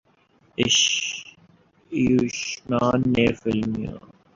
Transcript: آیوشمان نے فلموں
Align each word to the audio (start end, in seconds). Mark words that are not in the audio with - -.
آیوشمان 1.91 2.99
نے 3.13 3.25
فلموں 3.39 3.97